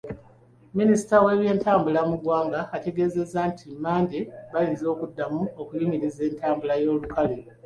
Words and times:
Minisita 0.79 1.15
w’ebyentambula 1.25 1.99
mu 2.09 2.15
ggwanga 2.19 2.59
ategeezezza 2.75 3.39
nti 3.51 3.63
ku 3.69 3.75
Mmande 3.77 4.19
bayinza 4.53 4.85
okuddamu 4.93 5.41
okuyimiriza 5.61 6.21
entambula 6.29 6.73
y’olukale. 6.83 7.37